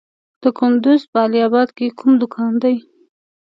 [0.41, 2.75] د کندز په علي اباد کې کوم کان دی؟